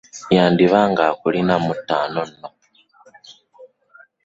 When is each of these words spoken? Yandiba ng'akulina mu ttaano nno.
Yandiba 0.35 0.79
ng'akulina 0.91 1.55
mu 1.65 1.73
ttaano 1.77 2.21
nno. 2.29 2.49